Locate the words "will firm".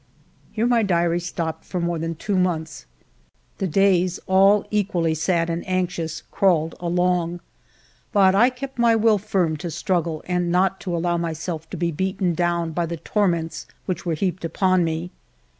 8.95-9.57